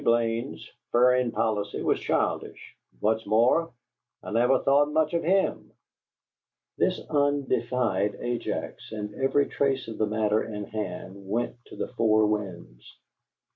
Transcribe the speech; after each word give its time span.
Blaine's 0.03 0.67
furrin 0.91 1.31
policy 1.31 1.79
was 1.83 1.99
childish, 1.99 2.75
and, 2.93 3.01
what's 3.03 3.23
more, 3.27 3.71
I 4.23 4.31
never 4.31 4.57
thought 4.57 4.91
much 4.91 5.13
of 5.13 5.21
HIM!" 5.21 5.71
This 6.79 6.99
outdefied 7.07 8.15
Ajax, 8.19 8.91
and 8.91 9.13
every 9.13 9.45
trace 9.45 9.87
of 9.87 9.99
the 9.99 10.07
matter 10.07 10.41
in 10.43 10.63
hand 10.65 11.27
went 11.29 11.55
to 11.67 11.75
the 11.75 11.89
four 11.89 12.25
winds. 12.25 12.83